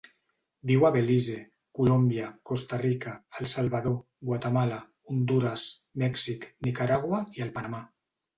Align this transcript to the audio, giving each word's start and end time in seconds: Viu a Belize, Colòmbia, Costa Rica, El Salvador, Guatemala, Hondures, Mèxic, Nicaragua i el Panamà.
Viu 0.69 0.85
a 0.87 0.89
Belize, 0.93 1.35
Colòmbia, 1.79 2.29
Costa 2.51 2.79
Rica, 2.83 3.13
El 3.41 3.51
Salvador, 3.51 3.95
Guatemala, 4.31 4.81
Hondures, 5.13 5.67
Mèxic, 6.07 6.49
Nicaragua 6.69 7.23
i 7.39 7.47
el 7.49 7.55
Panamà. 7.61 7.85